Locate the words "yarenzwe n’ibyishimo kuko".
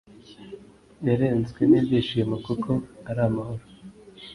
1.07-2.71